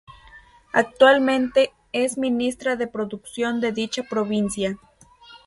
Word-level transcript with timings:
Actualmente 0.73 1.73
es 1.93 2.17
Ministra 2.17 2.75
de 2.75 2.87
Producción 2.87 3.61
de 3.61 3.71
dicha 3.71 4.01
Provincia. 4.01 4.79